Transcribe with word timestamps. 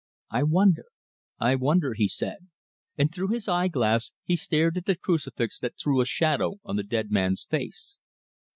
"I 0.31 0.41
wonder 0.41 0.85
I 1.39 1.53
wonder," 1.53 1.93
he 1.93 2.07
said, 2.07 2.47
and 2.97 3.13
through 3.13 3.27
his 3.27 3.47
eyeglass 3.47 4.11
he 4.23 4.35
stared 4.35 4.75
at 4.77 4.87
the 4.87 4.95
crucifix 4.97 5.59
that 5.59 5.77
threw 5.77 6.01
a 6.01 6.05
shadow 6.07 6.55
on 6.65 6.75
the 6.75 6.83
dead 6.83 7.11
man's 7.11 7.43
face. 7.43 7.99